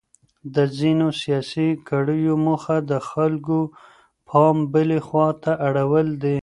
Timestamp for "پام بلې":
4.29-4.99